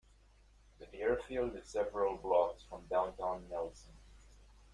The 0.79 0.91
airfield 0.95 1.55
is 1.57 1.67
several 1.67 2.17
blocks 2.17 2.63
from 2.67 2.87
downtown 2.89 3.45
Nelson. 3.51 3.93